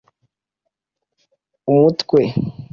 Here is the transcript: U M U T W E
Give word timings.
U 1.73 1.73
M 1.75 1.83
U 1.83 1.87
T 1.95 1.97
W 2.07 2.17
E 2.23 2.69